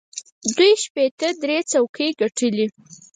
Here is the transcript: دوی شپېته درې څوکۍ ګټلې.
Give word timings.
دوی 0.55 0.71
شپېته 0.83 1.27
درې 1.41 1.57
څوکۍ 1.71 2.09
ګټلې. 2.21 2.67